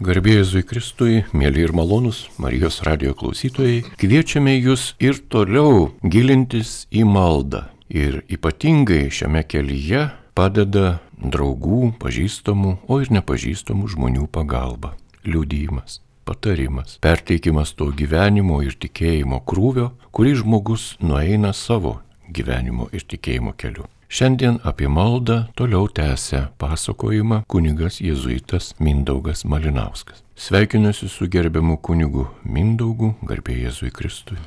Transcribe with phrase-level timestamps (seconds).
[0.00, 7.02] Garbėjai Zui Kristui, mėly ir malonus Marijos radio klausytojai, kviečiame jūs ir toliau gilintis į
[7.04, 7.66] maldą.
[7.92, 14.94] Ir ypatingai šiame kelyje padeda draugų, pažįstamų, o ir nepažįstamų žmonių pagalba,
[15.28, 21.98] liūdėjimas, patarimas, perteikimas to gyvenimo ir tikėjimo krūvio, kurį žmogus nueina savo
[22.32, 23.84] gyvenimo ir tikėjimo keliu.
[24.10, 30.24] Šiandien apie maldą toliau tęsia pasakojimą kunigas jėzuitas Mindaugas Malinauskas.
[30.34, 34.40] Sveikinuosi su gerbiamu kunigu Mindaugu, garbė Jėzui Kristui.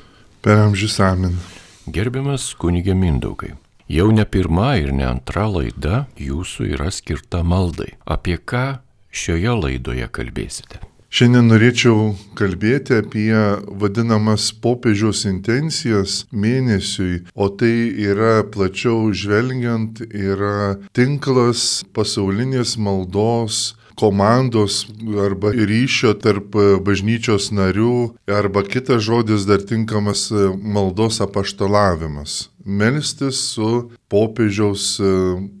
[0.44, 1.40] Per amžius amen.
[1.88, 3.54] Gerbiamas kunigė Mindaugai.
[3.88, 7.94] Jau ne pirma ir ne antra laida jūsų yra skirta maldai.
[8.04, 10.84] Apie ką šioje laidoje kalbėsite?
[11.14, 13.36] Šiandien norėčiau kalbėti apie
[13.78, 17.70] vadinamas popiežiaus intencijas mėnesiui, o tai
[18.02, 24.80] yra plačiau žvelgiant, yra tinklas pasaulinės maldos komandos
[25.28, 27.94] arba ryšio tarp bažnyčios narių,
[28.26, 30.26] arba kitas žodis dar tinkamas
[30.58, 32.48] maldos apaštalavimas.
[32.66, 33.72] Melstis su
[34.10, 34.98] popiežiaus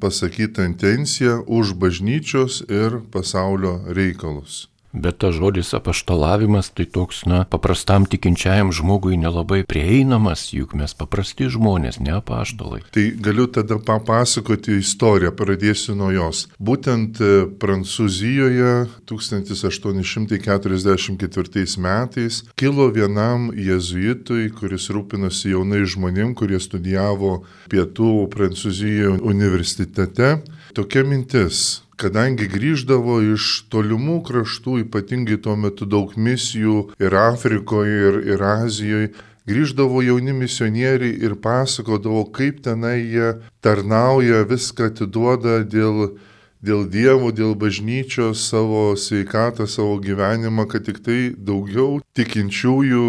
[0.02, 4.64] pasakyta intencija už bažnyčios ir pasaulio reikalus.
[4.94, 11.50] Bet tas žodis apaštalavimas tai toks, na, paprastam tikinčiajam žmogui nelabai prieinamas, juk mes paprasti
[11.50, 12.86] žmonės, ne apaštalai.
[12.94, 16.46] Tai galiu tada papasakoti istoriją, pradėsiu nuo jos.
[16.62, 27.42] Būtent e, Prancūzijoje 1844 metais kilo vienam jezuitui, kuris rūpinosi jaunai žmonėm, kurie studijavo
[27.72, 30.38] pietų Prancūzijoje universitete,
[30.78, 38.18] tokia mintis kadangi grįždavo iš tolimų kraštų, ypatingai tuo metu daug misijų ir Afrikoje, ir,
[38.34, 39.12] ir Azijoje,
[39.48, 46.16] grįždavo jauni misionieriai ir pasakodavo, kaip tenai jie tarnauja, viską atiduoda dėl,
[46.64, 53.04] dėl Dievo, dėl bažnyčios, savo sveikatą, savo gyvenimą, kad tik tai daugiau tikinčiųjų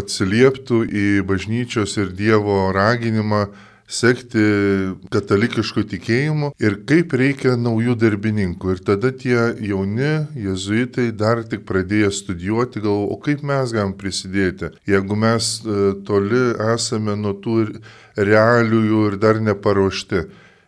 [0.00, 3.46] atsilieptų į bažnyčios ir Dievo raginimą
[3.90, 4.44] sekti
[5.12, 8.74] katalikišku tikėjimu ir kaip reikia naujų darbininkų.
[8.74, 14.72] Ir tada tie jauni jezuitai dar tik pradėję studijuoti, galvo, o kaip mes galim prisidėti,
[14.88, 17.58] jeigu mes e, toli esame nuo tų
[18.16, 20.24] realiųjų ir dar neparuošti.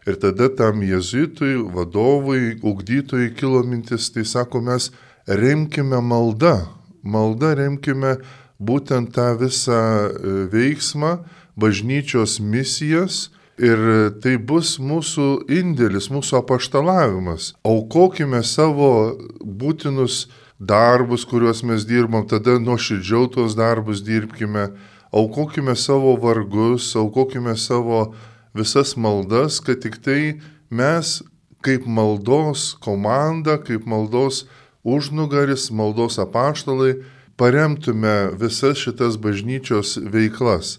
[0.07, 4.93] Ir tada tam jezuitui, vadovui, ugdytojui kilo mintis, tai sako, mes
[5.27, 6.69] remkime maldą,
[7.03, 8.19] maldą remkime
[8.63, 11.17] būtent tą visą e, veiksmą,
[11.57, 13.81] bažnyčios misijas ir
[14.21, 17.55] tai bus mūsų indėlis, mūsų apaštalavimas.
[17.65, 20.27] Aukokime savo būtinus
[20.61, 24.71] darbus, kuriuos mes dirbam, tada nuoširdžiau tuos darbus dirbkime,
[25.13, 28.13] aukokime savo vargus, aukokime savo
[28.57, 30.41] visas maldas, kad tik tai
[30.71, 31.23] mes
[31.65, 34.45] kaip maldos komanda, kaip maldos
[34.85, 37.01] užnugaris, maldos apaštalai
[37.37, 40.79] paremtume visas šitas bažnyčios veiklas.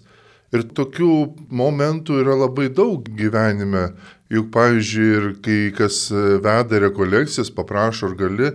[0.54, 1.12] Ir tokių
[1.52, 3.90] momentų yra labai daug gyvenime.
[4.32, 8.50] Juk, pavyzdžiui, ir kai kas veda rekolekcijas, paprašo, ar gali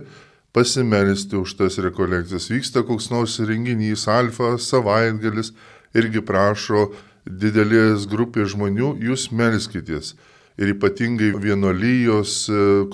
[0.54, 2.50] pasimelisti už tas rekolekcijas.
[2.50, 5.50] Vyksta koks nors renginys, alfa, savaitgalis,
[5.94, 6.88] irgi prašo
[7.26, 10.14] didelės grupės žmonių, jūs melskitės.
[10.54, 12.34] Ir ypatingai vienolyjos,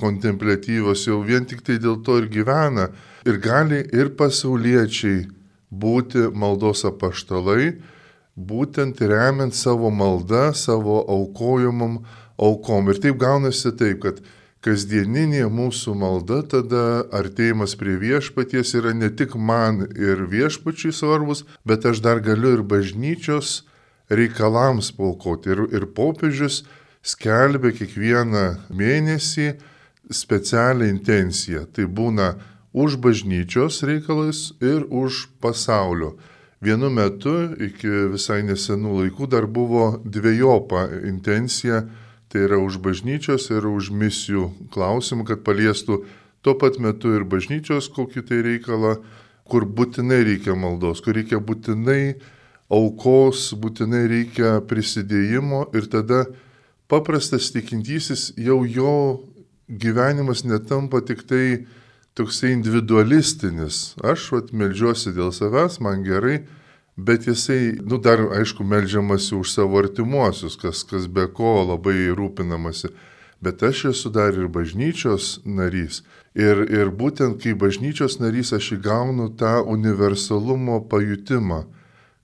[0.01, 2.89] kontemplatyvos jau vien tik tai dėl to ir gyvena.
[3.29, 5.27] Ir gali ir pasauliečiai
[5.69, 7.75] būti maldos apaštalai,
[8.49, 12.01] būtent remiant savo maldą, savo aukojimam
[12.41, 12.91] aukom.
[12.91, 14.21] Ir taip gaunasi taip, kad
[14.65, 16.85] kasdieninė mūsų malda tada
[17.17, 22.65] artėjimas prie viešpaties yra ne tik man ir viešpačiui svarbus, bet aš dar galiu ir
[22.65, 23.63] bažnyčios
[24.11, 25.55] reikalams paukoti.
[25.55, 26.63] Ir, ir popiežius
[27.03, 28.47] skelbia kiekvieną
[28.77, 29.55] mėnesį
[30.11, 31.65] specialią intenciją.
[31.73, 32.35] Tai būna
[32.73, 36.17] už bažnyčios reikalus ir už pasaulio.
[36.61, 41.87] Vienu metu, iki visai nesenų laikų, dar buvo dviejopa intencija,
[42.29, 46.03] tai yra už bažnyčios ir už misijų klausimų, kad paliestų
[46.45, 48.99] tuo pat metu ir bažnyčios kokį tai reikalą,
[49.49, 52.21] kur būtinai reikia maldos, kur reikia būtinai
[52.69, 56.27] aukos, būtinai reikia prisidėjimo ir tada
[56.93, 58.95] paprastas tikintysis jau jo
[59.67, 61.65] gyvenimas netampa tik tai
[62.15, 63.95] toksai individualistinis.
[64.03, 66.41] Aš vat melžiuosi dėl savęs, man gerai,
[67.07, 72.93] bet jisai, nu dar aišku, melžiamasi už savo artimuosius, kas, kas be ko labai rūpinamasi.
[73.41, 76.03] Bet aš esu dar ir bažnyčios narys.
[76.37, 81.65] Ir, ir būtent kai bažnyčios narys aš įgaunu tą universalumo pajutimą,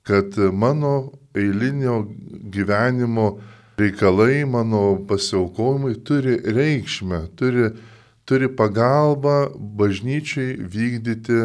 [0.06, 2.05] kad mano eilinio
[2.52, 3.38] gyvenimo
[3.81, 7.70] reikalai, mano pasiaukojimai turi reikšmę, turi
[8.26, 11.40] turi pagalbą bažnyčiai vykdyti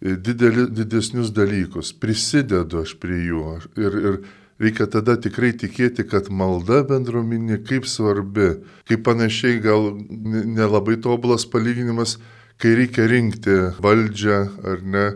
[0.00, 1.92] dideli, didesnius dalykus.
[2.00, 3.44] Prisidedu aš prie jų.
[3.80, 4.18] Ir, ir
[4.60, 8.54] reikia tada tikrai tikėti, kad malda bendruomenė kaip svarbi,
[8.88, 12.18] kaip panašiai gal nelabai tobulas palyginimas,
[12.60, 14.40] kai reikia rinkti valdžią
[14.72, 15.06] ar ne.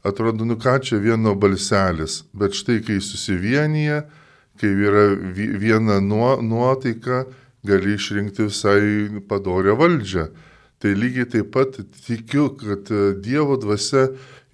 [0.00, 3.98] Atrodo, nu ką čia vieno balselis, bet štai kai susivienyje,
[4.60, 5.10] kai yra
[5.60, 7.26] viena nuotaika,
[7.64, 10.30] gali išrinkti visai padorę valdžią.
[10.80, 12.88] Tai lygiai taip pat tikiu, kad
[13.20, 14.06] Dievo dvasia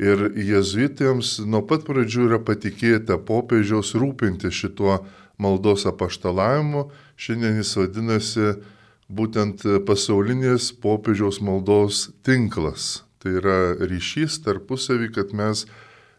[0.03, 4.99] ir jezuitėms nuo pat pradžių yra patikėta popiežiaus rūpinti šituo
[5.39, 6.89] maldos apaštalavimu.
[7.17, 8.49] Šiandien jis vadinasi
[9.07, 13.05] būtent pasaulinės popiežiaus maldos tinklas.
[13.23, 15.65] Tai yra ryšys tarpusavį, kad mes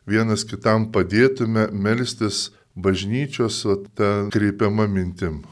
[0.08, 2.48] vienas kitam padėtume melstis
[2.80, 3.66] bažnyčios
[3.98, 5.44] tą kreipiamą mintim.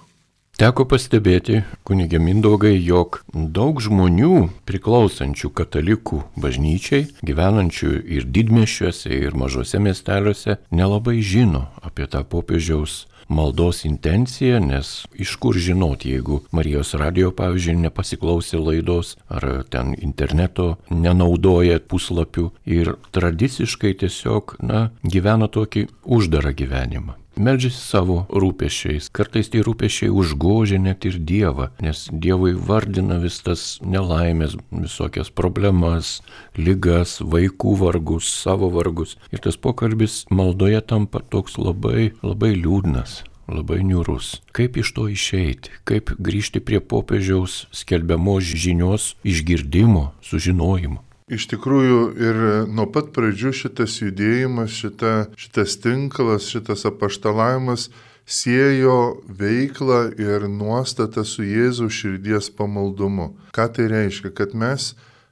[0.56, 9.82] Teko pastebėti, kunigė Mindaugai, jog daug žmonių priklausančių katalikų bažnyčiai, gyvenančių ir didmešiuose, ir mažose
[9.84, 17.34] miesteliuose, nelabai žino apie tą popiežiaus maldos intenciją, nes iš kur žinot, jeigu Marijos radio,
[17.36, 26.56] pavyzdžiui, nepasiklausė laidos ar ten interneto nenaudoja puslapių ir tradiciškai tiesiog, na, gyvena tokį uždarą
[26.56, 29.10] gyvenimą meldžiasi savo rūpešiais.
[29.16, 36.20] Kartais tie rūpešiai užgožia net ir Dievą, nes Dievui vardina vis tas nelaimės, visokias problemas,
[36.58, 39.18] lygas, vaikų vargus, savo vargus.
[39.36, 44.40] Ir tas pokalbis maldoje tampa toks labai, labai liūdnas labai niūrus.
[44.56, 51.05] Kaip iš to išeiti, kaip grįžti prie popiežiaus skelbiamos žinios išgirdimo, sužinojimo.
[51.26, 52.36] Iš tikrųjų ir
[52.70, 57.88] nuo pat pradžių šitas judėjimas, šita, šitas tinklas, šitas apaštalavimas
[58.30, 63.32] siejo veiklą ir nuostatą su Jėzaus širdies pamaldumu.
[63.58, 64.36] Ką tai reiškia?
[64.38, 64.92] Kad mes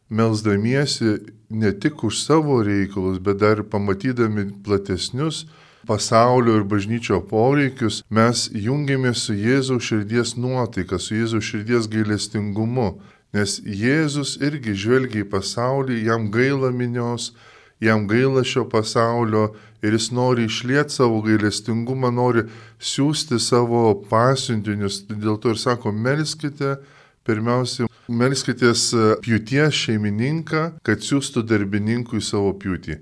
[0.10, 1.20] melzdamiesi
[1.54, 5.46] ne tik už savo reikalus, bet dar pamatydami platesnius
[5.86, 12.96] pasaulio ir bažnyčio poreikius, mes jungiamės su Jėzaus širdies nuotaika, su Jėzaus širdies gailestingumu.
[13.34, 17.32] Nes Jėzus irgi žvelgia į pasaulį, jam gaila minios,
[17.82, 19.48] jam gaila šio pasaulio
[19.82, 22.46] ir jis nori išlieti savo gailestingumą, nori
[22.78, 25.02] siūsti savo pasiuntinius.
[25.10, 26.78] Dėl to ir sako, melskite,
[27.26, 28.92] pirmiausia, melskitės
[29.26, 33.02] pjūties šeimininką, kad siūstų darbininkui savo pjūtį.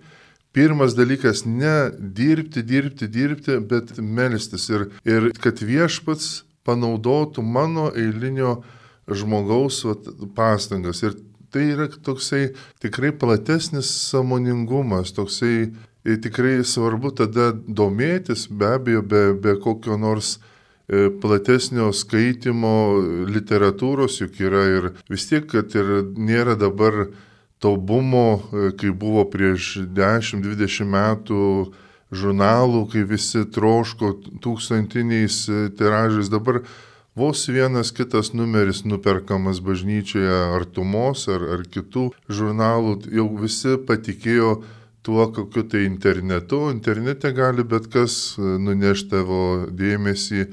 [0.56, 8.62] Pirmas dalykas- ne dirbti, dirbti, dirbti, bet melstis ir, ir kad viešpats panaudotų mano eilinio
[9.09, 11.01] žmogaus vat, pastangas.
[11.03, 11.18] Ir
[11.51, 12.51] tai yra toksai
[12.83, 15.71] tikrai platesnis samoningumas, toksai
[16.03, 20.38] tikrai svarbu tada domėtis, be abejo, be, be kokio nors
[20.88, 27.06] e, platesnio skaitimo literatūros, juk yra ir vis tiek, kad ir nėra dabar
[27.62, 31.44] to bumo, e, kai buvo prieš 10-20 metų
[32.12, 36.31] žurnalų, kai visi troško tūkstantiniais e, tiražais.
[36.33, 36.63] Dabar
[37.16, 44.52] Vos vienas kitas numeris nuperkamas bažnyčioje artumos ar, ar kitų žurnalų, jau visi patikėjo
[45.04, 46.69] tuo, kokiu tai internetu.
[46.72, 49.42] Internete gali bet kas e, nunešti tavo
[49.75, 50.46] dėmesį,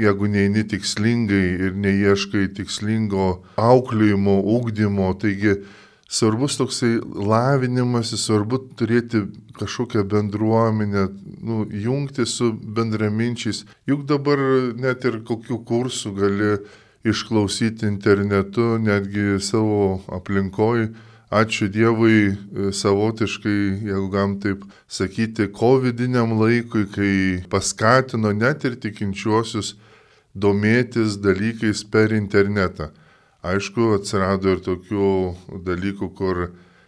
[0.00, 3.28] jeigu neini tikslingai ir neieškai tikslingo
[3.60, 5.12] auklėjimo, ūkdymo.
[5.20, 5.58] Taigi
[6.08, 9.24] svarbus toksai lavinimas, svarbu turėti
[9.58, 11.08] kažkokią bendruomenę,
[11.42, 13.64] nu, jungti su bendraminčiais.
[13.86, 14.38] Juk dabar
[14.76, 16.52] net ir kokių kursų gali
[17.06, 20.88] išklausyti internetu, netgi savo aplinkoj.
[21.26, 22.34] Ačiū Dievui e,
[22.70, 23.58] savotiškai,
[23.88, 27.14] jeigu gam taip sakyti, COVID-iniam laikui, kai
[27.50, 29.72] paskatino net ir tikinčiuosius
[30.38, 32.92] domėtis dalykais per internetą.
[33.46, 35.08] Aišku, atsirado ir tokių
[35.66, 36.40] dalykų, kur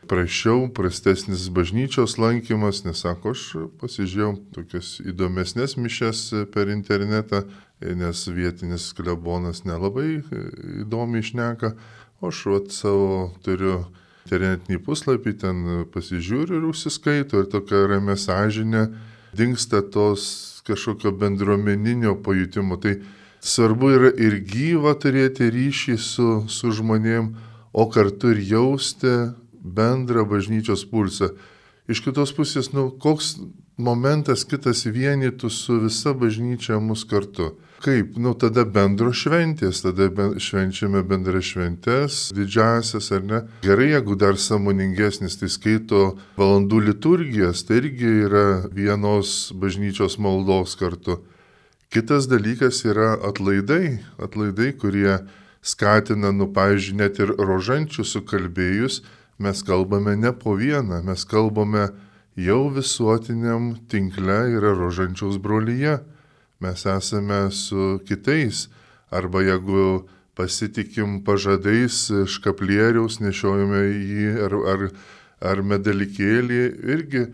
[0.09, 3.45] prašiau, prastesnis bažnyčios lankymas, nes sako, aš
[3.79, 6.23] pasižiūrėjau tokias įdomesnės mišes
[6.55, 7.45] per internetą,
[7.79, 10.23] nes vietinis klebonas nelabai
[10.83, 11.75] įdomiai išneka,
[12.19, 13.85] o aš vat savo turiu
[14.27, 15.63] internetinį puslapį, ten
[15.95, 18.89] pasižiūriu ir užsiskaito ir tokia ramė sąžinė,
[19.37, 20.25] dinksta tos
[20.69, 22.77] kažkokio bendruomeninio pajutimo.
[22.83, 22.99] Tai
[23.41, 27.31] Svarbu yra ir gyvą turėti ryšį su, su žmonėm,
[27.73, 29.15] o kartu ir jausti
[29.63, 31.31] bendrą bažnyčios pulsą.
[31.89, 33.37] Iš kitos pusės, nu, koks
[33.79, 37.55] momentas kitas vienytų su visa bažnyčia mus kartu.
[37.79, 43.41] Kaip, nu tada bendro šventės, tada ben, švenčiame bendras šventės, didžiasias ar ne.
[43.63, 51.21] Gerai, jeigu dar samoningesnis, tai skaito valandų liturgijas, tai irgi yra vienos bažnyčios maldos kartu.
[51.89, 55.15] Kitas dalykas yra atlaidai, atlaidai, kurie
[55.65, 58.99] skatina, nu, pavyzdžiui, net ir rožančių sukalbėjus,
[59.41, 61.87] mes kalbame ne po vieną, mes kalbame
[62.37, 65.97] jau visuotiniam tinkle yra rožančiaus brolyje.
[66.61, 68.67] Mes esame su kitais.
[69.09, 70.05] Arba jeigu
[70.37, 74.89] pasitikim pažadais škaplieriaus, nešiojame jį ar, ar,
[75.41, 77.31] ar medalikėlį, irgi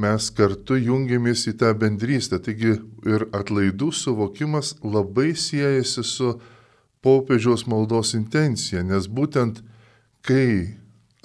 [0.00, 2.40] mes kartu jungiamės į tą bendrystę.
[2.42, 2.76] Taigi
[3.06, 6.34] ir atlaidų suvokimas labai siejasi su
[7.04, 9.62] popiežiaus maldos intencija, nes būtent
[10.26, 10.76] kai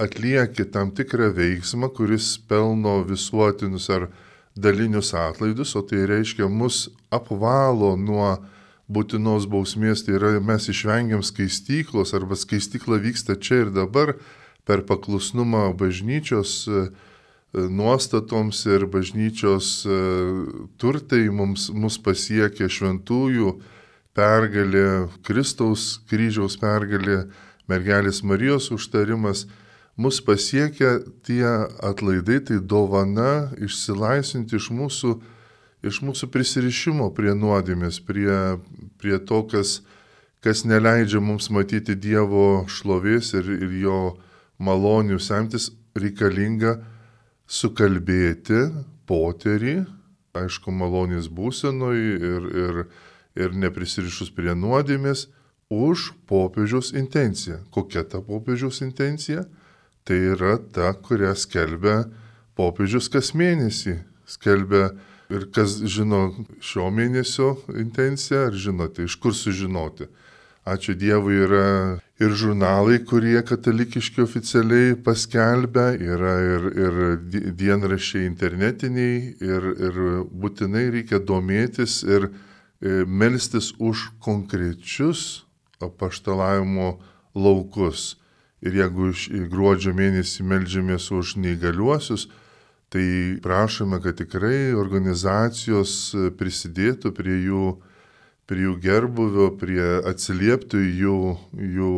[0.02, 4.08] atlieki tam tikrą veiksmą, kuris pelno visuotinius ar
[4.56, 8.36] dalinius atlaidus, o tai reiškia mus apvalo nuo
[8.92, 14.18] būtinos bausmės, tai yra mes išvengiam skaistyklos arba skaistykla vyksta čia ir dabar
[14.68, 16.68] per paklusnumą bažnyčios
[17.54, 19.96] nuostatoms ir bažnyčios e,
[20.80, 23.58] turtai mums, mus pasiekia šventųjų
[24.16, 27.26] pergalė, Kristaus kryžiaus pergalė,
[27.68, 29.46] mergelės Marijos užtarimas,
[30.00, 31.46] mus pasiekia tie
[31.84, 35.16] atlaidai, tai dovana išsilaisvinti iš mūsų,
[35.84, 38.60] iš mūsų prisirišimo prie nuodėmės, prie,
[39.00, 39.82] prie to, kas,
[40.40, 44.00] kas neleidžia mums matyti Dievo šlovės ir, ir jo
[44.62, 45.68] malonių semtis,
[46.00, 46.80] reikalinga
[47.52, 48.70] sukalbėti
[49.10, 49.82] poterį,
[50.40, 52.82] aišku, malonės būsenoj ir, ir,
[53.36, 55.28] ir neprisirišus prie nuodėmės,
[55.72, 57.62] už popiežiaus intenciją.
[57.72, 59.46] Kokia ta popiežiaus intencija?
[60.04, 62.04] Tai yra ta, kurią skelbia
[62.60, 64.00] popiežius kas mėnesį.
[64.28, 64.90] Skelbia
[65.32, 66.32] ir kas žino
[66.64, 70.10] šio mėnesio intenciją, ar žinote, iš kur sužinoti.
[70.68, 71.68] Ačiū Dievui yra
[72.22, 77.00] ir žurnalai, kurie katalikiški oficialiai paskelbia, yra ir, ir
[77.58, 80.00] dienrašiai internetiniai ir, ir
[80.30, 85.44] būtinai reikia domėtis ir e, melstis už konkrečius
[85.82, 87.00] apaštalavimo
[87.34, 88.16] laukus.
[88.62, 89.10] Ir jeigu
[89.50, 92.28] gruodžio mėnesį melžiamės už neįgaliuosius,
[92.94, 97.66] tai prašome, kad tikrai organizacijos prisidėtų prie jų
[98.52, 101.20] prie jų gerbuvio, prie atsilieptų jų,
[101.56, 101.94] jų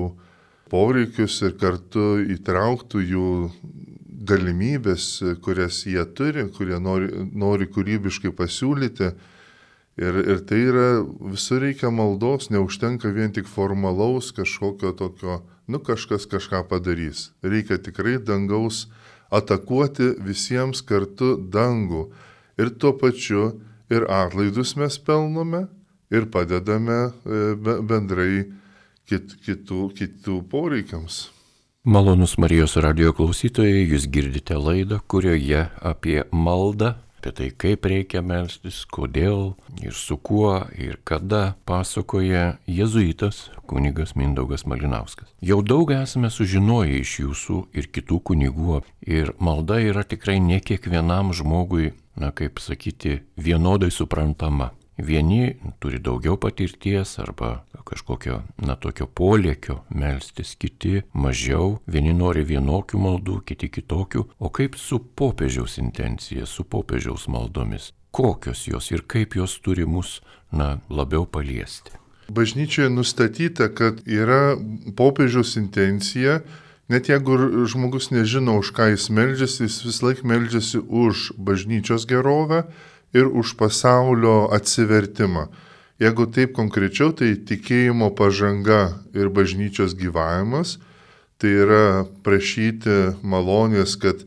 [0.70, 3.30] poreikius ir kartu įtrauktų jų
[4.30, 5.08] galimybės,
[5.42, 9.12] kurias jie turi, kurie nori, nori kūrybiškai pasiūlyti.
[9.98, 10.88] Ir, ir tai yra,
[11.34, 17.32] visur reikia maldos, neužtenka vien tik formalaus kažkokio tokio, nu kažkas kažką padarys.
[17.46, 18.88] Reikia tikrai dangaus
[19.34, 22.08] atakuoti visiems kartu dangų.
[22.62, 23.56] Ir tuo pačiu
[23.94, 25.68] ir atlaidus mes pelnome,
[26.14, 27.46] ir padedame e,
[27.82, 28.46] bendrai
[29.10, 31.28] kit, kitų, kitų poreikiams.
[31.84, 38.86] Malonus Marijos radio klausytojai, jūs girdite laidą, kurioje apie maldą, apie tai, kaip reikia melstis,
[38.88, 45.28] kodėl ir su kuo ir kada pasakoja jėzuitas kunigas Mindaugas Malinauskas.
[45.44, 51.36] Jau daug esame sužinoję iš jūsų ir kitų kunigų ir malda yra tikrai ne kiekvienam
[51.36, 54.72] žmogui, na kaip sakyti, vienodai suprantama.
[54.98, 63.02] Vieni turi daugiau patirties arba kažkokio, na, tokio polėkio melstis, kiti mažiau, vieni nori vienokių
[63.02, 69.36] maldų, kiti kitokių, o kaip su popiežiaus intencija, su popiežiaus maldomis, kokios jos ir kaip
[69.36, 70.22] jos turi mus,
[70.54, 71.98] na, labiau paliesti.
[72.34, 74.56] Bažnyčioje nustatyta, kad yra
[74.96, 76.40] popiežiaus intencija,
[76.88, 82.68] net jeigu žmogus nežino, už ką jis melžiasi, jis vis laik melžiasi už bažnyčios gerovę,
[83.14, 85.48] ir už pasaulio atsivertimą.
[86.02, 90.80] Jeigu taip konkrečiau, tai tikėjimo pažanga ir bažnyčios gyvavimas,
[91.38, 94.26] tai yra prašyti malonės, kad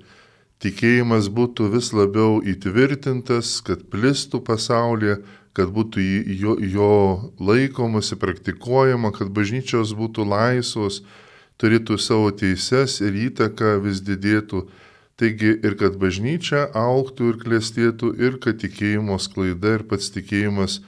[0.62, 5.19] tikėjimas būtų vis labiau įtvirtintas, kad plistų pasaulyje,
[5.57, 6.02] kad būtų
[6.38, 6.90] jo, jo
[7.40, 11.02] laikomasi, praktikuojama, kad bažnyčios būtų laisvos,
[11.61, 14.66] turėtų savo teises ir įtaką vis didėtų
[15.16, 20.82] Taigi ir kad bažnyčia auktų ir klestėtų, ir kad tikėjimo sklaida ir pats tikėjimas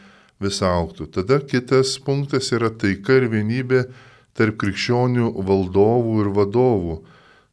[0.45, 1.07] vis auktų.
[1.15, 3.87] Tada kitas punktas yra taika ir vienybė
[4.37, 6.99] tarp krikščionių valdovų ir vadovų.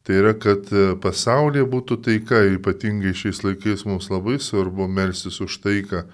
[0.06, 0.68] Tai yra, kad
[1.02, 6.04] pasaulyje būtų taika, ypatingai šiais laikais mums labai svarbu melstis už taiką,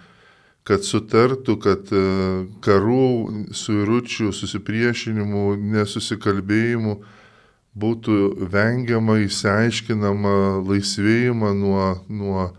[0.65, 2.05] kad sutartų, kad e,
[2.65, 6.95] karų, suiručių, susipriešinimų, nesusikalbėjimų,
[7.79, 10.35] būtų vengiama, įsiaiškinama
[10.69, 12.51] laisvėjimą nuo, nuo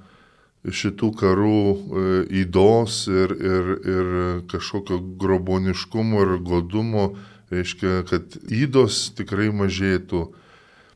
[0.63, 1.65] šitų karų
[2.43, 4.13] įdos e, ir, ir, ir
[4.51, 7.11] kažkokio groboniškumo ir godumo,
[7.53, 10.25] reiškia, kad įdos tikrai mažėtų.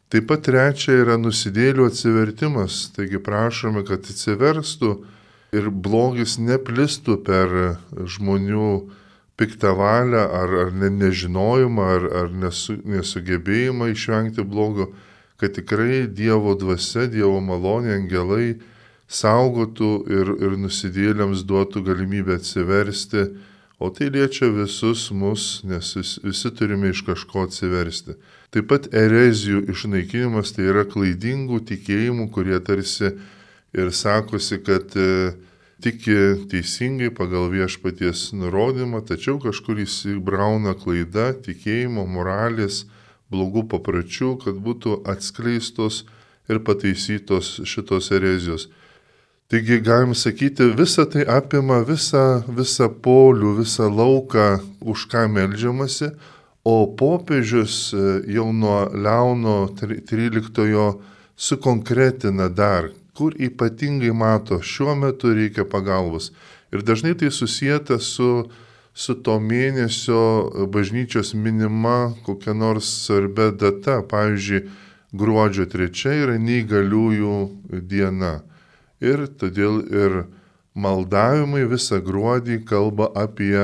[0.07, 4.93] Taip pat trečia yra nusidėlių atsivertimas, taigi prašome, kad atsiverstų
[5.57, 7.51] ir blogis neplistų per
[7.91, 8.71] žmonių
[9.37, 14.91] piktą valią ar, ar ne, nežinojimą ar, ar nesu, nesugebėjimą išvengti blogo,
[15.37, 18.57] kad tikrai Dievo dvasia, Dievo malonė, angelai
[19.07, 23.29] saugotų ir, ir nusidėliams duotų galimybę atsiversti,
[23.77, 28.17] o tai liečia visus mus, nes vis, visi turime iš kažko atsiversti.
[28.51, 33.13] Taip pat erezijų išnaikinimas tai yra klaidingų tikėjimų, kurie tarsi
[33.77, 35.35] ir sakosi, kad e,
[35.83, 42.85] tiki teisingai pagal viešpaties nurodymą, tačiau kažkur įsibrauna klaida tikėjimo, moralės,
[43.29, 46.05] blogų papročių, kad būtų atskleistos
[46.49, 48.69] ir pataisytos šitos erezijos.
[49.47, 54.47] Taigi galim sakyti, visa tai apima visą, visą polių, visą lauką,
[54.83, 56.09] už ką melžiamasi,
[56.67, 58.01] o popiežius e,
[58.35, 60.97] jau nuo Leono 13
[61.37, 66.29] sukonkretina dar, kur ypatingai mato, šiuo metu reikia pagalbos.
[66.71, 68.49] Ir dažnai tai susijęta su,
[68.93, 74.03] su to mėnesio bažnyčios minima kokia nors svarbia data.
[74.05, 74.67] Pavyzdžiui,
[75.17, 77.35] gruodžio 3 yra neįgaliųjų
[77.89, 78.41] diena.
[79.01, 80.23] Ir todėl ir
[80.77, 83.57] maldavimai visą gruodį kalba apie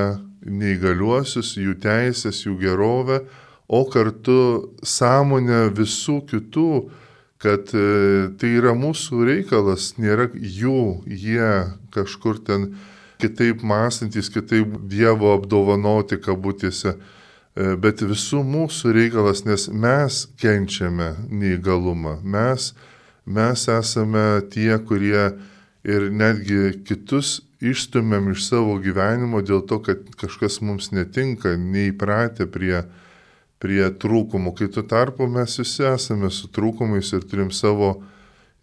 [0.44, 3.22] neįgaliuosius, jų teisės, jų gerovę,
[3.68, 6.68] o kartu sąmonę visų kitų
[7.44, 11.50] kad e, tai yra mūsų reikalas, nėra jų, jie
[11.92, 12.70] kažkur ten
[13.20, 22.18] kitaip mąstantis, kitaip Dievo apdovanoti kabutėse, e, bet visų mūsų reikalas, nes mes kenčiame neįgalumą,
[22.24, 22.72] mes,
[23.28, 24.24] mes esame
[24.54, 25.34] tie, kurie
[25.84, 32.86] ir netgi kitus išstumėm iš savo gyvenimo dėl to, kad kažkas mums netinka, neįpratę prie
[33.64, 37.94] prie trūkumų, kai tuo tarpu mes visi esame su trūkumais ir turim savo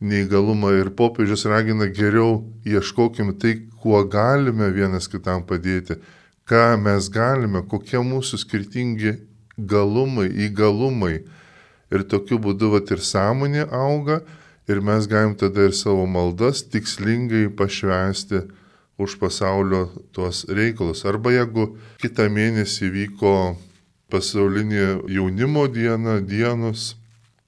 [0.01, 5.97] neįgalumą ir popiežius ragina geriau ieškokim tai, kuo galime vienas kitam padėti,
[6.45, 9.15] ką mes galime, kokie mūsų skirtingi
[9.57, 11.23] galumai, įgalumai.
[11.91, 14.21] Ir tokiu būdu vat ir sąmonė auga
[14.69, 18.45] ir mes galim tada ir savo maldas tikslingai pašvesti
[19.01, 21.01] už pasaulio tuos reikalus.
[21.09, 23.33] Arba jeigu kitą mėnesį vyko
[24.11, 26.95] pasaulinė jaunimo diena, dienos,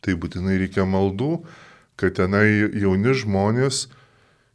[0.04, 1.44] tai būtinai reikia maldų,
[2.00, 2.48] kad tenai
[2.80, 3.88] jauni žmonės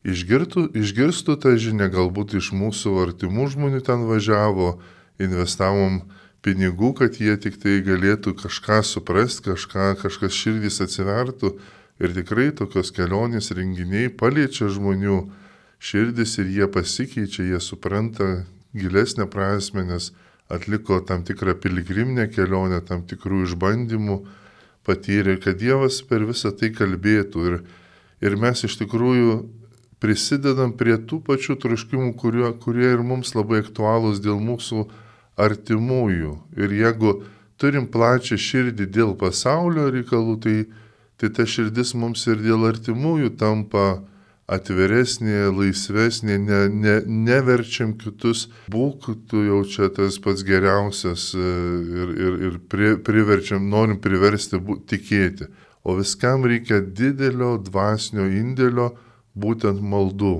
[0.08, 4.78] išgirtų, išgirstų tą žinią, galbūt iš mūsų artimų žmonių ten važiavo,
[5.22, 6.02] investavom
[6.44, 11.56] pinigų, kad jie tik tai galėtų kažką suprasti, kažką, kažkas širdys atsivertų.
[11.98, 15.24] Ir tikrai tokios kelionės renginiai paliečia žmonių
[15.82, 18.44] širdis ir jie pasikeičia, jie supranta
[18.76, 20.12] gilesnę prasme, nes
[20.48, 24.18] atliko tam tikrą piligriminę kelionę, tam tikrų išbandymų
[24.88, 27.44] patyrė, kad Dievas per visą tai kalbėtų.
[27.50, 27.58] Ir,
[28.24, 29.42] ir mes iš tikrųjų
[30.00, 34.86] prisidedam prie tų pačių troškimų, kurie, kurie ir mums labai aktualūs dėl mūsų
[35.38, 36.34] artimųjų.
[36.58, 37.18] Ir jeigu
[37.60, 40.56] turim plačią širdį dėl pasaulio reikalų, tai,
[41.20, 44.00] tai ta širdis mums ir dėl artimųjų tampa
[44.48, 46.94] atviresnė, laisvesnė, ne, ne,
[47.28, 51.48] neverčiam kitus, būk tu jau čia tas pats geriausias e,
[52.02, 55.50] ir, ir, ir pri, priverčiam, norim priversti bū, tikėti.
[55.84, 58.94] O viskam reikia didelio dvasinio indėlio,
[59.38, 60.38] būtent maldų.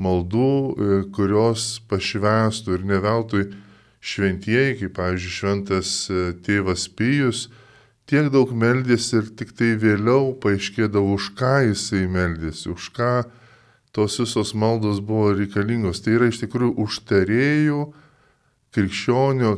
[0.00, 3.44] Maldų, e, kurios pašvestų ir neveltui
[4.00, 7.46] šventieji, kaip, pavyzdžiui, šventas e, tėvas Pijus,
[8.06, 13.12] tiek daug meldėsi ir tik tai vėliau paaiškėdavo, už ką jisai meldėsi, už ką
[13.96, 16.02] tos visos maldos buvo reikalingos.
[16.04, 17.80] Tai yra iš tikrųjų užtarėjų,
[18.76, 19.56] krikščionio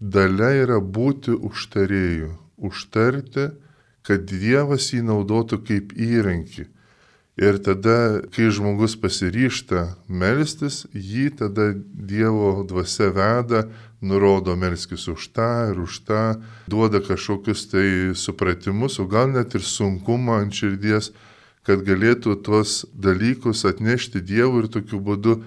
[0.00, 3.50] dalia yra būti užtarėjų, užtarti,
[4.06, 6.66] kad Dievas jį naudotų kaip įrankį.
[7.36, 13.66] Ir tada, kai žmogus pasiryšta melstis, jį tada Dievo dvasia veda
[14.00, 16.36] nurodo melskis už tą ir už tą,
[16.68, 21.12] duoda kažkokius tai supratimus, o gal net ir sunkumą ant širdies,
[21.66, 25.40] kad galėtų tuos dalykus atnešti Dievui ir tokiu būdu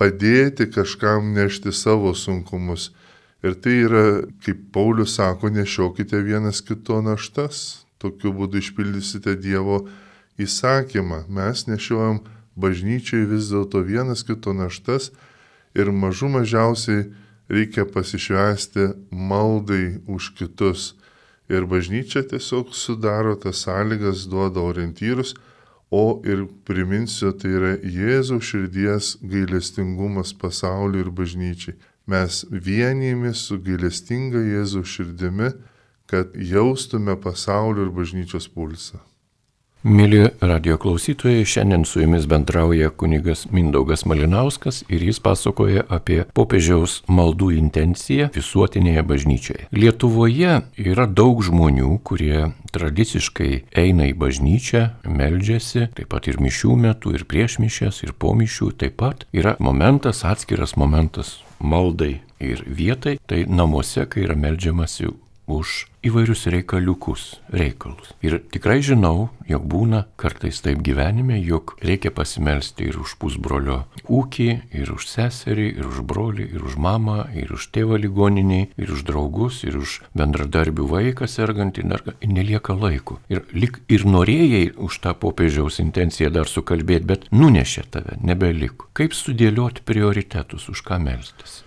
[0.00, 2.90] padėti kažkam nešti savo sunkumus.
[3.44, 4.04] Ir tai yra,
[4.44, 9.86] kaip Paulius sako, nešiokite vienas kito naštas, tokiu būdu išpildysite Dievo
[10.40, 11.26] įsakymą.
[11.28, 12.22] Mes nešiojam
[12.56, 15.10] bažnyčiai vis dėlto vienas kito naštas
[15.76, 17.08] ir mažų mažiausiai
[17.50, 20.94] reikia pasišvesti maldai už kitus.
[21.50, 25.34] Ir bažnyčia tiesiog sudaro tas sąlygas, duoda orientyrus,
[25.90, 31.74] o ir priminsiu, tai yra Jėzaus širdies gailestingumas pasauliu ir bažnyčiai.
[32.06, 35.50] Mes vienijomės su gailestinga Jėzaus širdimi,
[36.10, 39.02] kad jaustume pasaulio ir bažnyčios pulsą.
[39.80, 46.98] Mėly radio klausytojai, šiandien su jumis bendrauja kunigas Mindaugas Malinauskas ir jis pasakoja apie popiežiaus
[47.08, 49.64] maldų intenciją visuotinėje bažnyčioje.
[49.72, 57.14] Lietuvoje yra daug žmonių, kurie tradiciškai eina į bažnyčią, meldžiasi, taip pat ir mišių metu,
[57.16, 63.16] ir prieš mišęs, ir po mišių, taip pat yra momentas, atskiras momentas maldai ir vietai,
[63.24, 65.08] tai namuose, kai yra meldžiamasi
[65.50, 68.14] už įvairius reikaliukus, reikalus.
[68.24, 74.48] Ir tikrai žinau, jog būna kartais taip gyvenime, jog reikia pasimelsti ir už pusbrolio ūkį,
[74.80, 79.04] ir už seserį, ir už brolį, ir už mamą, ir už tėvą ligoniniai, ir už
[79.08, 83.20] draugus, ir už bendradarbių vaiką sergantį, ir nelieka laiko.
[83.28, 88.88] Ir lik ir norėjai už tą popiežiaus intenciją dar sukalbėti, bet nunešė tave, nebeliko.
[88.96, 91.60] Kaip sudėlioti prioritetus, už ką melstis?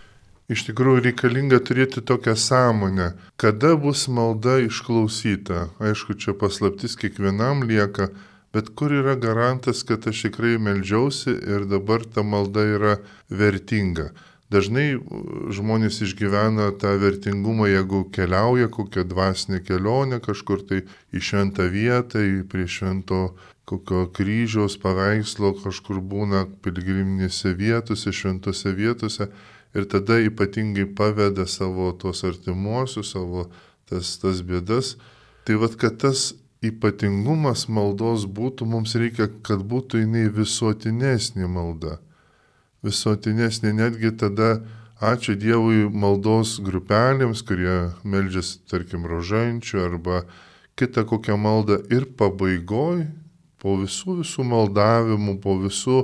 [0.51, 5.69] Iš tikrųjų reikalinga turėti tokią sąmonę, kada bus malda išklausyta.
[5.79, 8.09] Aišku, čia paslaptis kiekvienam lieka,
[8.53, 12.97] bet kur yra garantas, kad aš tikrai melžiausi ir dabar ta malda yra
[13.31, 14.11] vertinga.
[14.51, 14.99] Dažnai
[15.55, 20.83] žmonės išgyvena tą vertingumą, jeigu keliauja kokią dvasinę kelionę kažkur tai
[21.15, 23.23] į šventą vietą, prie švento
[23.65, 29.31] kokio kryžiaus paveikslo kažkur būna pilgriminėse vietose, šventose vietose
[29.73, 33.47] ir tada ypatingai paveda savo tuos artimuosius, savo
[33.89, 34.95] tas, tas bėdas.
[35.43, 36.31] Tai vad, kad tas
[36.63, 41.97] ypatingumas maldos būtų, mums reikia, kad būtų jinai visuotinesnė malda.
[42.83, 44.61] Visuotinesnė netgi tada,
[45.03, 50.23] ačiū Dievui, maldos grupelėms, kurie meldžiasi, tarkim, rožančių arba
[50.79, 53.05] kitą kokią maldą ir pabaigoj,
[53.59, 55.99] po visų visų maldavimų, po visų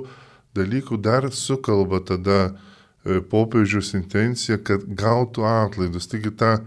[0.56, 2.40] dalykų dar sukalba tada
[3.04, 6.08] popiežius intencija, kad gautų atlaidus.
[6.12, 6.58] Taigi tą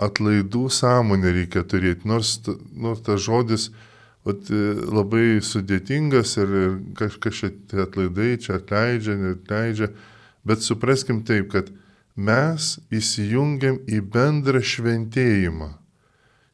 [0.00, 2.38] atlaidų sąmonę reikia turėti, nors,
[2.72, 3.70] nors tas žodis
[4.26, 6.56] vat, e, labai sudėtingas ir,
[6.98, 7.52] kažkas čia
[7.84, 9.92] atlaidai čia atleidžia, neatleidžia,
[10.46, 11.70] bet supraskim taip, kad
[12.16, 15.72] mes įsijungiam į bendrą šventėjimą.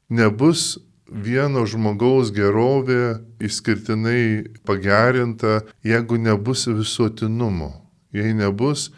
[0.08, 7.72] Nebus vieno žmogaus gerovė išskirtinai pagerinta, jeigu nebus visuotinumo,
[8.12, 8.90] jei nebus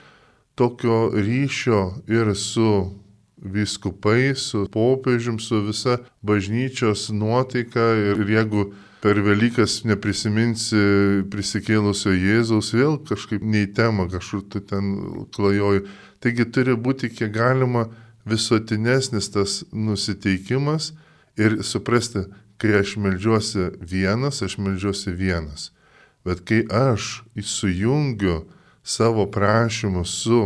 [0.61, 2.93] tokio ryšio ir su
[3.41, 8.67] viskupai, su popiežium, su visa bažnyčios nuotaika ir jeigu
[9.01, 14.93] per Velykas neprisiminsi prisikėlusio Jėzaus, vėl kažkaip nei tema, kažkur tu ten
[15.33, 15.87] klajoji.
[16.21, 17.87] Taigi turi būti kiek galima
[18.29, 20.93] visuotinesnis tas nusiteikimas
[21.41, 22.27] ir suprasti,
[22.61, 25.71] kai aš melžiuosi vienas, aš melžiuosi vienas.
[26.29, 28.43] Bet kai aš sujungiu
[28.83, 30.43] savo prašymus su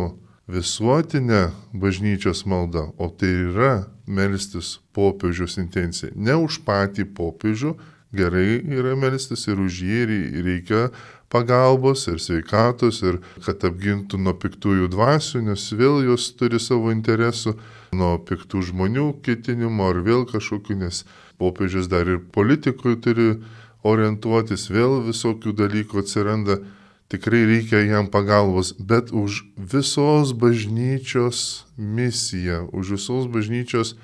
[0.51, 3.73] visuotinė bažnyčios malda, o tai yra
[4.07, 6.13] melstis popiežiaus intencija.
[6.15, 7.75] Ne už patį popiežių,
[8.15, 10.89] gerai yra melstis ir už jį ir reikia
[11.33, 17.57] pagalbos ir sveikatos ir kad apgintų nuo piktųjų dvasių, nes vėl jos turi savo interesų,
[17.97, 21.03] nuo piktų žmonių ketinimo ar vėl kažkokiu, nes
[21.41, 23.41] popiežius dar ir politikui turi
[23.85, 26.61] orientuotis, vėl visokių dalykų atsiranda
[27.09, 33.97] tikrai reikia jam pagalbos, bet už visos bažnyčios misiją, už visos bažnyčios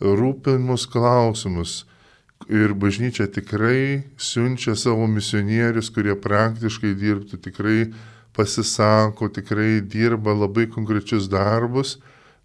[0.00, 1.84] rūpimus klausimus.
[2.52, 7.78] Ir bažnyčia tikrai siunčia savo misionierius, kurie praktiškai dirbtų, tikrai
[8.36, 11.96] pasisako, tikrai dirba labai konkrečius darbus,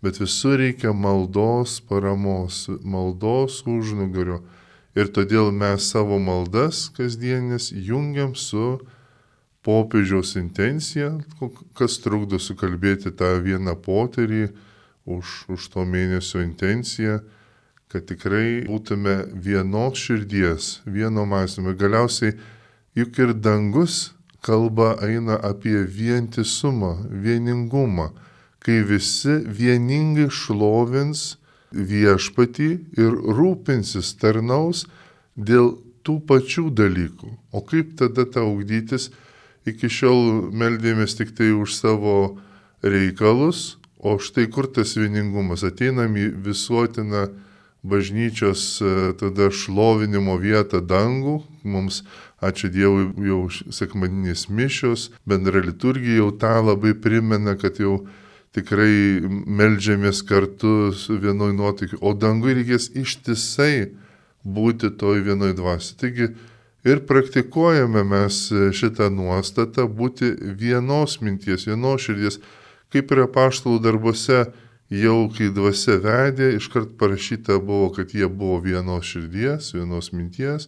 [0.01, 4.39] bet visur reikia maldos paramos, maldos užnugario.
[4.95, 8.79] Ir todėl mes savo maldas kasdienės jungiam su
[9.65, 11.11] popiežiaus intencija,
[11.77, 14.47] kas trukdo sukalbėti tą vieną poterį
[15.05, 17.19] už, už to mėnesio intenciją,
[17.91, 21.75] kad tikrai būtume vienos širdies, vieno mąstymo.
[21.77, 22.37] Galiausiai
[22.97, 28.09] juk ir dangus kalba eina apie vientisumą, vieningumą,
[28.61, 31.35] kai visi vieningai šlovins
[31.71, 34.85] viešpatį ir rūpinsis, tarnaus
[35.35, 37.29] dėl tų pačių dalykų.
[37.53, 39.11] O kaip tada tą augdytis?
[39.67, 42.15] Iki šiol meldėmės tik tai už savo
[42.81, 45.63] reikalus, o štai kur tas vieningumas.
[45.67, 47.27] Ateinam į visuotiną
[47.83, 52.01] bažnyčios e, tada šlovinimo vietą dangų, mums,
[52.41, 58.03] ačiū Dievui, jau sekmadinės mišios, bendra liturgija jau tą labai primena, kad jau
[58.53, 63.91] tikrai melžiamės kartu vienoj nuotaikai, o dangui reikės ištisai
[64.43, 65.97] būti toj vienoj dvasiai.
[66.01, 66.31] Taigi
[66.87, 72.39] Ir praktikuojame mes šitą nuostatą būti vienos minties, vienos širdies,
[72.89, 74.47] kaip ir apaštalų darbuose
[74.91, 80.67] jau kai dvasia vedė, iškart parašyta buvo, kad jie buvo vienos širdies, vienos minties,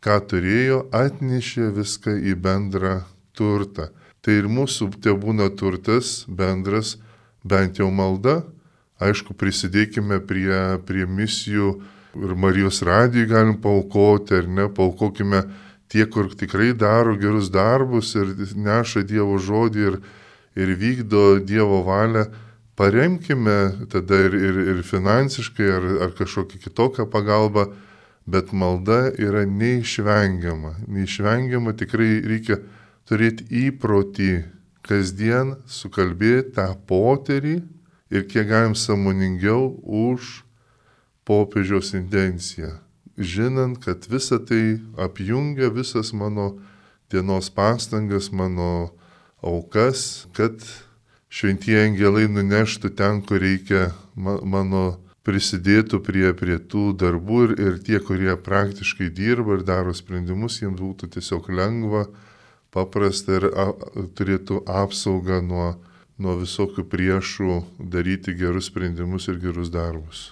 [0.00, 3.00] ką turėjo, atnešė viską į bendrą
[3.36, 3.90] turtą.
[4.22, 6.98] Tai ir mūsų te būna turtas bendras,
[7.44, 8.42] bent jau malda.
[9.00, 11.80] Aišku, prisidėkime prie, prie misijų
[12.16, 15.44] ir Marijos radijai galim paukoti, ar ne, paukokime
[15.90, 19.98] tie, kur tikrai daro gerus darbus ir neša Dievo žodį ir,
[20.58, 22.26] ir vykdo Dievo valią
[22.80, 27.66] paremkime tada ir, ir, ir finansiškai ar, ar kažkokią kitokią pagalbą,
[28.26, 30.76] bet malda yra neišvengiama.
[30.88, 32.60] Neišvengiama tikrai reikia
[33.08, 34.32] turėti įprotį
[34.86, 37.58] kasdien sukalbėti tą poterį
[38.10, 40.40] ir kiek galim samoningiau už
[41.30, 42.74] popiežiaus intenciją.
[43.14, 46.56] Žinant, kad visa tai apjungia visas mano
[47.10, 48.90] dienos pastangas, mano
[49.42, 50.58] aukas, kad
[51.30, 58.00] šventieji angelai nuneštų ten, kur reikia mano prisidėtų prie, prie tų darbų ir, ir tie,
[58.02, 62.06] kurie praktiškai dirba ir daro sprendimus, jiems būtų tiesiog lengva,
[62.74, 63.70] paprasta ir a,
[64.16, 65.70] turėtų apsaugą nuo,
[66.18, 70.30] nuo visokių priešų daryti gerus sprendimus ir gerus darbus.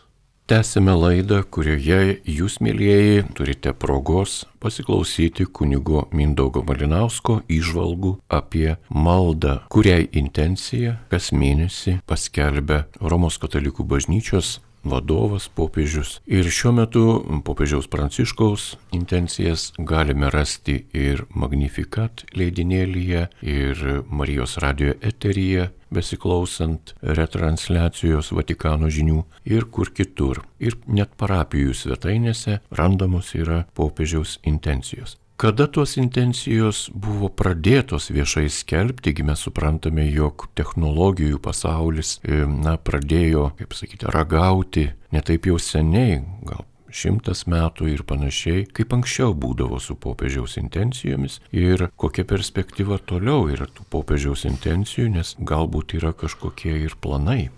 [0.49, 10.07] Tęsime laidą, kurioje jūs, mėlyjeji, turite progos pasiklausyti kunigo Mindaugo Malinausko įžvalgų apie maldą, kuriai
[10.17, 14.55] intencija kas mėnesį paskelbia Romos katalikų bažnyčios
[14.89, 16.19] vadovas, popiežius.
[16.25, 17.05] Ir šiuo metu
[17.45, 28.91] popiežiaus Pranciškaus intencijas galime rasti ir Magnificat leidinėlyje, ir Marijos radio eteryje, besiklausant retransliacijos Vatikano
[28.93, 30.43] žinių ir kur kitur.
[30.59, 35.17] Ir net parapijų svetainėse randamos yra popiežiaus intencijos.
[35.39, 43.53] Kada tos intencijos buvo pradėtos viešai skelbti, mes suprantame, jog technologijų pasaulis, e, na, pradėjo,
[43.61, 49.95] kaip sakyti, ragauti netaip jau seniai, gal šimtas metų ir panašiai, kaip anksčiau būdavo su
[49.97, 56.95] popiežiaus intencijomis ir kokia perspektyva toliau yra tų popiežiaus intencijų, nes galbūt yra kažkokie ir
[57.01, 57.51] planai.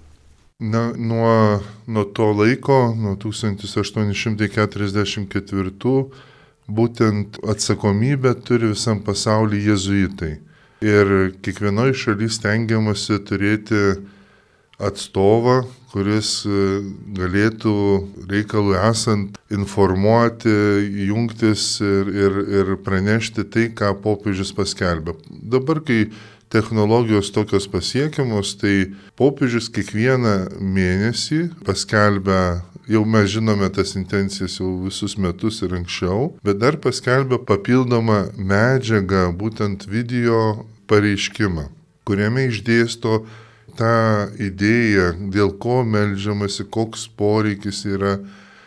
[0.60, 6.04] Na, nuo, nuo to laiko, nuo 1844
[6.70, 10.38] būtent atsakomybę turi visam pasaulyje jezuitai.
[10.84, 13.80] Ir kiekvienoje šalyje stengiamasi turėti
[14.80, 16.80] atstovą, kuris e,
[17.18, 17.74] galėtų
[18.30, 20.52] reikalui esant informuoti,
[21.10, 25.16] jungtis ir, ir, ir pranešti tai, ką popiežius paskelbė.
[25.28, 26.06] Dabar, kai
[26.50, 35.14] technologijos tokios pasiekiamos, tai popiežius kiekvieną mėnesį paskelbia jau mes žinome tas intencijas jau visus
[35.18, 41.68] metus ir anksčiau, bet dar paskelbė papildomą medžiagą, būtent video pareiškimą,
[42.08, 43.20] kuriame išdėsto
[43.80, 43.94] tą
[44.36, 48.18] idėją, dėl ko melžiamasi, koks poreikis yra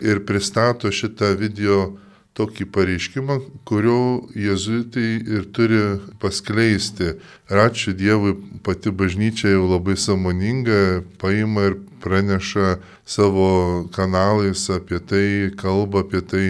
[0.03, 1.93] ir pristato šitą video
[2.33, 5.81] tokį pareiškimą, kurio jezuitai ir turi
[6.21, 7.13] paskleisti.
[7.51, 8.33] Ir ačiū Dievui,
[8.65, 16.47] pati bažnyčia jau labai samoninga paima ir praneša savo kanalais apie tai, kalba apie tai.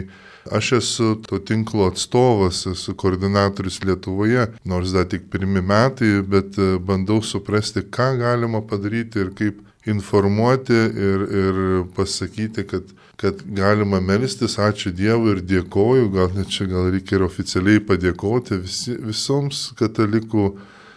[0.51, 7.21] Aš esu to tinklo atstovas, esu koordinatorius Lietuvoje, nors dar tik pirmi metai, bet bandau
[7.23, 11.55] suprasti, ką galima padaryti ir kaip informuoti ir, ir
[11.95, 17.27] pasakyti, kad, kad galima melstis, ačiū Dievui ir dėkoju, gal net čia gal reikia ir
[17.27, 20.53] oficialiai padėkoti visi, visoms katalikų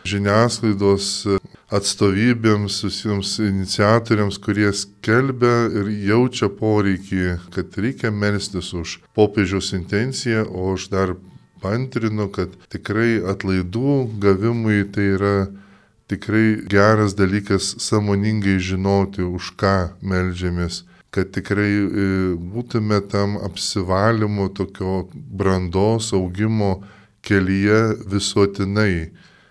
[0.07, 1.27] žiniasklaidos
[1.73, 7.25] atstovybėms, visiems iniciatoriams, kurie skelbia ir jaučia poreikį,
[7.55, 11.17] kad reikia melstis už popiežiaus intenciją, o aš dar
[11.63, 15.37] pantrinu, kad tikrai atlaidų gavimui tai yra
[16.07, 19.77] tikrai geras dalykas samoningai žinoti, už ką
[20.07, 22.07] melžiamės, kad tikrai e,
[22.39, 26.85] būtume tam apsivalymo tokio brandos augimo
[27.27, 29.11] kelyje visuotinai.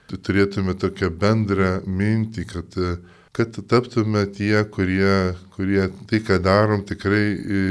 [0.09, 2.95] Turėtume tokią bendrą mintį, kad, e,
[3.35, 7.63] kad taptume tie, kurie, kurie tai, ką darom, tikrai e,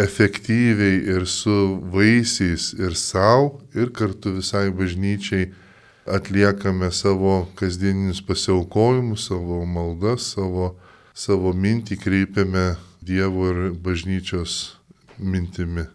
[0.00, 5.50] efektyviai ir su vaisiais ir savo, ir kartu visai bažnyčiai
[6.08, 10.74] atliekame savo kasdieninius pasiaukojimus, savo maldas, savo,
[11.14, 14.76] savo mintį kreipiame Dievo ir bažnyčios
[15.18, 15.86] mintimi.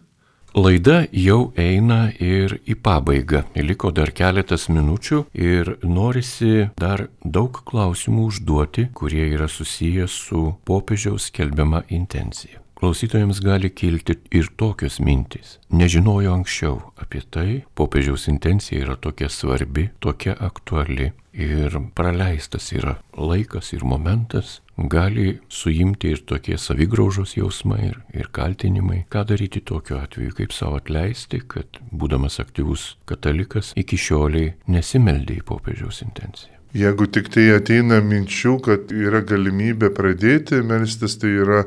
[0.56, 3.42] Laida jau eina ir į pabaigą.
[3.60, 11.28] Liko dar keletas minučių ir norisi dar daug klausimų užduoti, kurie yra susijęs su popiežiaus
[11.28, 12.65] skelbiama intencija.
[12.76, 15.56] Klausytojams gali kilti ir tokios mintys.
[15.72, 23.72] Nežinojo anksčiau apie tai, popiežiaus intencija yra tokia svarbi, tokia aktuali ir praleistas yra laikas
[23.76, 29.04] ir momentas, gali suimti ir tokie savigraužos jausmai ir, ir kaltinimai.
[29.12, 35.46] Ką daryti tokiu atveju, kaip savo atleisti, kad būdamas aktyvus katalikas iki šioliai nesimeldė į
[35.48, 36.52] popiežiaus intenciją.
[36.76, 41.62] Jeigu tik tai ateina minčių, kad yra galimybė pradėti melstis, tai yra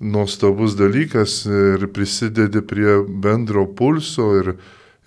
[0.00, 4.54] nuostabus dalykas ir prisidedi prie bendro pulso ir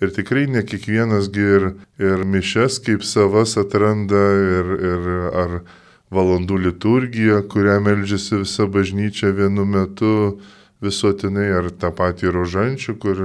[0.02, 1.70] Ir tikrai ne kiekvienas ir,
[2.02, 4.22] ir mišes kaip savas atranda
[4.58, 5.06] ir, ir
[5.42, 5.52] ar
[6.14, 10.40] valandų liturgija, kurią melžiasi visa bažnyčia vienu metu
[10.84, 13.22] visuotinai, ar tą patį rožančių, kur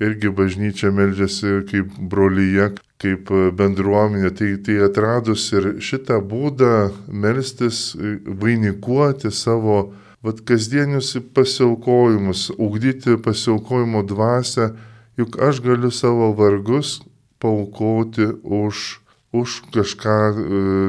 [0.00, 4.32] irgi bažnyčia melžiasi kaip brolyje, kaip bendruomenė.
[4.40, 7.92] Tai, tai atradus ir šitą būdą melstis,
[8.26, 9.92] vainikuoti savo
[10.26, 14.72] vat, kasdienius pasiaukojimus, ugdyti pasiaukojimo dvasę,
[15.16, 17.00] juk aš galiu savo vargus
[17.38, 19.00] paukoti už,
[19.32, 20.34] už kažką e,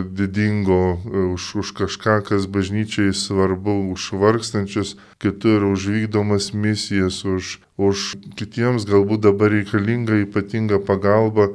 [0.10, 7.62] didingo, e, už, už kažką, kas bažnyčiai svarbu, už vargstančius kitur, už vykdomas misijas, už,
[7.78, 11.54] už kitiems galbūt dabar reikalinga ypatinga pagalba.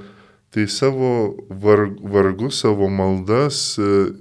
[0.52, 4.12] Tai savo var, vargus, savo maldas e,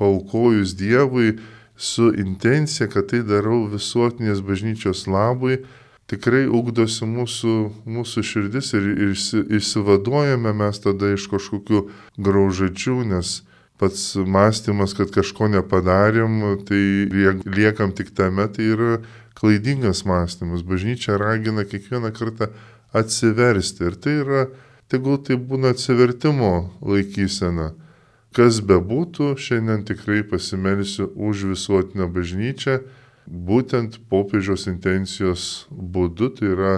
[0.00, 1.38] paukojus Dievui
[1.76, 5.62] su intencija, kad tai darau visuotinės bažnyčios labui,
[6.10, 7.54] tikrai ugdosi mūsų,
[7.88, 8.86] mūsų širdis ir,
[9.58, 11.86] išsivaduojame mes tada iš kažkokių
[12.20, 13.40] graužačių, nes
[13.80, 16.82] pats mąstymas, kad kažko nepadarėm, tai
[17.42, 18.98] liekam tik tame, tai yra
[19.34, 20.62] klaidingas mąstymas.
[20.62, 22.52] Bažnyčia ragina kiekvieną kartą
[22.94, 24.44] atsiversti ir tai yra,
[24.88, 26.52] tegul tai būna atsivertimo
[26.84, 27.72] laikysena.
[28.34, 32.80] Kas bebūtų, šiandien tikrai pasimelsiu už visuotinę bažnyčią
[33.26, 36.72] būtent popiežiaus intencijos būdu, tai yra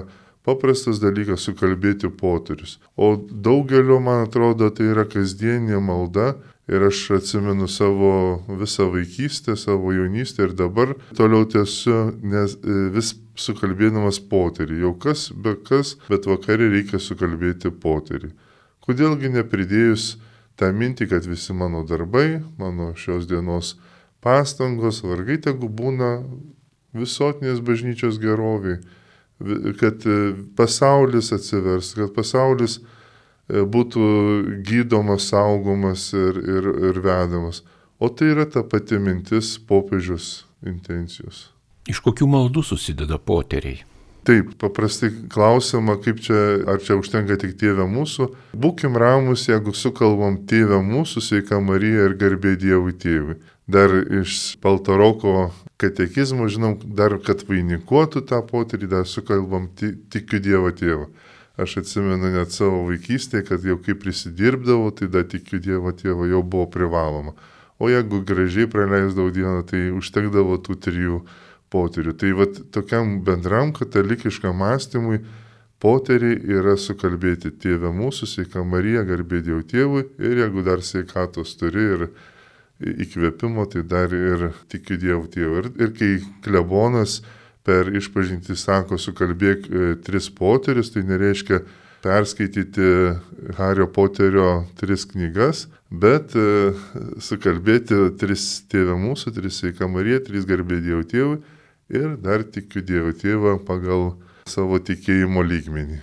[0.47, 2.77] paprastas dalykas sukalbėti poterius.
[2.95, 6.35] O daugelio, man atrodo, tai yra kasdienė malda
[6.69, 8.13] ir aš atsimenu savo
[8.61, 14.83] visą vaikystę, savo jaunystę ir dabar toliau tiesiu, nes e, vis sukalbėdamas poterį.
[14.85, 18.33] Jau kas, be kas, bet vakarį reikia sukalbėti poterį.
[18.87, 20.17] Kodėlgi nepridėjus
[20.61, 23.75] tą mintį, kad visi mano darbai, mano šios dienos
[24.25, 26.21] pastangos, vargai tegu būna
[26.97, 28.81] visotinės bažnyčios geroviai,
[29.81, 30.19] kad e,
[30.57, 34.05] pasaulis atsivers, kad pasaulis e, būtų
[34.67, 37.63] gydomas, saugomas ir, ir, ir vedamas.
[38.01, 41.51] O tai yra ta pati mintis popiežius intencijos.
[41.89, 43.85] Iš kokių maldų susideda poteriai?
[44.27, 48.33] Taip, paprastai klausima, kaip čia, ar čia užtenka tik tėvė mūsų.
[48.59, 53.91] Būkim ramus, jeigu sukalbam tėvę mūsų, sveika Marija ir garbė Dievui tėvui dar
[54.23, 61.09] iš Paltaroko katekizmo, žinom, dar kad vainikuotų tą potyrį, dar sukalbam tikiu Dievo tėvą.
[61.61, 66.43] Aš atsimenu net savo vaikystėje, kad jau kaip prisidirbdavau, tai dar tikiu Dievo tėvą jau
[66.45, 67.35] buvo privaloma.
[67.81, 71.21] O jeigu gražiai praleisdavau dieną, tai užtekdavo tų trijų
[71.73, 72.15] potyrių.
[72.21, 75.21] Tai vad tokiam bendram katalikiškam mąstymui
[75.83, 81.89] poteriai yra sukalbėti tėvę mūsų, sveika Marija, garbė Dievo tėvui ir jeigu dar sveikatos turi
[81.97, 82.07] ir
[82.81, 85.63] įkvėpimo, tai dar ir tikiu Dievu Tėvu.
[85.63, 86.11] Ir, ir kai
[86.45, 87.23] klebonas
[87.67, 91.63] per išpažinti sako, sukalbėk e, tris poterius, tai nereiškia
[92.05, 92.91] perskaityti
[93.57, 96.75] Hario Poterio tris knygas, bet e,
[97.25, 101.41] sukalbėti tris tėvę mūsų, tris sveika Marija, tris garbė Dievo Tėvui
[101.89, 104.13] ir dar tikiu Dievo Tėvą pagal
[104.49, 106.03] savo tikėjimo lygmenį.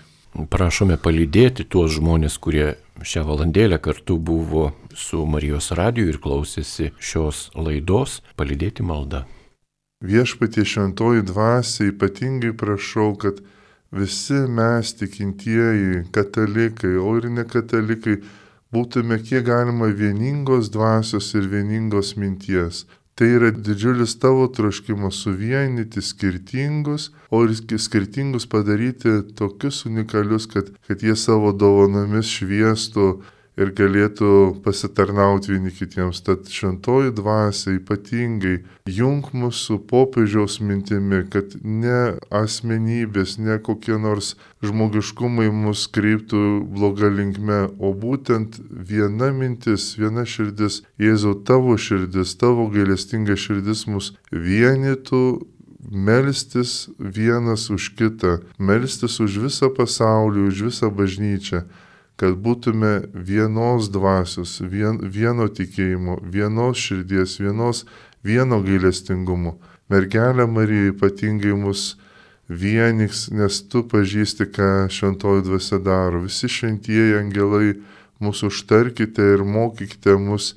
[0.50, 2.74] Prašome palydėti tuos žmonės, kurie
[3.06, 9.28] šią valandėlę kartu buvo su Marijos radiju ir klausėsi šios laidos, palydėti maldą.
[10.04, 13.44] Viešpatie šventoji dvasia ypatingai prašau, kad
[13.94, 18.18] visi mes tikintieji, katalikai, o ir nekatalikai,
[18.74, 27.12] būtume kiek galima vieningos dvasios ir vieningos minties, Tai yra didžiulis tavo troškimas suvienyti skirtingus,
[27.30, 27.54] o ir
[27.86, 33.10] skirtingus padaryti tokius unikalius, kad, kad jie savo dovanomis šviestų
[33.60, 34.30] ir galėtų
[34.66, 36.24] pasitarnauti vieni kitiems.
[36.26, 38.56] Tad šventoji dvasia ypatingai
[38.90, 44.34] jung mūsų popiežiaus mintimi, kad ne asmenybės, ne kokie nors
[44.66, 52.70] žmogiškumai mus kreiptų bloga linkme, o būtent viena mintis, viena širdis, Jėzau tavo širdis, tavo
[52.74, 55.24] gailestinga širdis mus vienytų
[55.94, 61.66] melstis vienas už kitą, melstis už visą pasaulį, už visą bažnyčią
[62.20, 67.84] kad būtume vienos dvasios, vien, vieno tikėjimo, vienos širdies, vienos,
[68.24, 69.58] vieno gailestingumo.
[69.90, 71.94] Mergelė Marija ypatingai mus
[72.50, 76.24] vieniks, nes tu pažįsti, ką šventoji dvasia daro.
[76.28, 77.74] Visi šventieji angelai
[78.24, 80.54] mūsų užtarkite ir mokykite mus,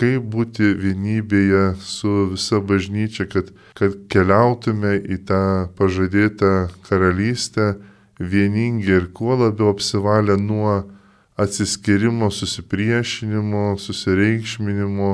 [0.00, 5.42] kaip būti vienybėje su visa bažnyčia, kad, kad keliautume į tą
[5.80, 7.74] pažadėtą karalystę
[8.20, 10.84] vieningi ir kuo labiau apsivalę nuo
[11.40, 15.10] atsiskirimo, susipriešinimo, susireikšminimo,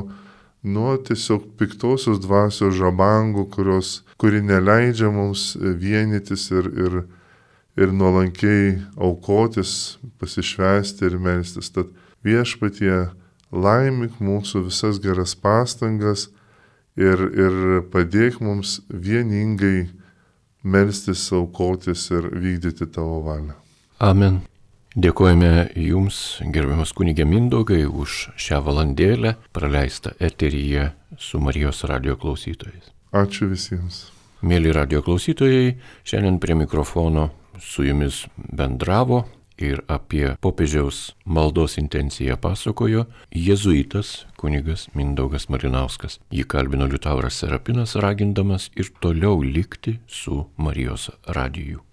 [0.63, 6.97] nuo tiesiog piktosios dvasios žabangų, kurios, kuri neleidžia mums vienytis ir, ir,
[7.79, 11.71] ir nuolankiai aukotis, pasišvesti ir melstis.
[11.71, 11.95] Tad
[12.27, 13.07] viešpatie
[13.55, 16.27] laimik mūsų visas geras pastangas
[16.99, 19.87] ir, ir padėk mums vieningai
[20.67, 23.55] melstis, aukotis ir vykdyti tavo valią.
[24.03, 24.43] Amen.
[24.97, 30.91] Dėkojame Jums, gerbiamas kunigė Mindaugai, už šią valandėlę praleistą eteryje
[31.21, 32.89] su Marijos radio klausytojais.
[33.13, 34.07] Ačiū visiems.
[34.41, 37.29] Mėly radio klausytojai, šiandien prie mikrofono
[37.61, 39.27] su Jumis bendravo
[39.59, 46.21] ir apie popiežiaus maldos intenciją pasakojo jėzuitas kunigas Mindaugas Marinauskas.
[46.31, 51.86] Jį kalbino Liutauras Serapinas, ragindamas ir toliau likti su Marijos radiju.